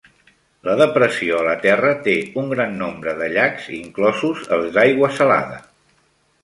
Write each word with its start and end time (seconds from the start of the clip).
La 0.67 0.73
depressió 0.79 1.35
a 1.41 1.45
la 1.47 1.53
terra 1.65 1.91
té 2.07 2.15
un 2.45 2.49
gran 2.55 2.73
nombre 2.81 3.15
de 3.21 3.29
llacs, 3.37 3.69
inclosos 3.83 4.49
els 4.59 4.73
d'aigua 4.79 5.13
salada. 5.21 5.67